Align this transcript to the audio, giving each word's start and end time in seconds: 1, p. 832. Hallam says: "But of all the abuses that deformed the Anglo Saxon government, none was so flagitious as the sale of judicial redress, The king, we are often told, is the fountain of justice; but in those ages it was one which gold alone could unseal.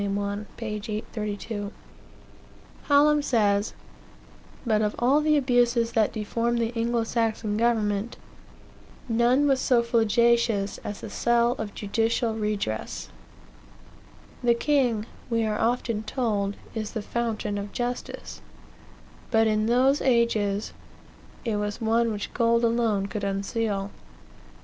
1, 0.03 0.45
p. 0.57 0.65
832. 0.65 1.71
Hallam 2.85 3.21
says: 3.21 3.75
"But 4.65 4.81
of 4.81 4.95
all 4.97 5.21
the 5.21 5.37
abuses 5.37 5.91
that 5.91 6.11
deformed 6.11 6.57
the 6.57 6.73
Anglo 6.75 7.03
Saxon 7.03 7.55
government, 7.55 8.17
none 9.07 9.47
was 9.47 9.59
so 9.61 9.83
flagitious 9.83 10.79
as 10.79 11.01
the 11.01 11.09
sale 11.11 11.51
of 11.59 11.75
judicial 11.75 12.33
redress, 12.33 13.09
The 14.43 14.55
king, 14.55 15.05
we 15.29 15.45
are 15.45 15.59
often 15.61 16.01
told, 16.01 16.55
is 16.73 16.93
the 16.93 17.03
fountain 17.03 17.59
of 17.59 17.71
justice; 17.71 18.41
but 19.29 19.45
in 19.45 19.67
those 19.67 20.01
ages 20.01 20.73
it 21.45 21.57
was 21.57 21.79
one 21.79 22.11
which 22.11 22.33
gold 22.33 22.63
alone 22.63 23.05
could 23.05 23.23
unseal. 23.23 23.91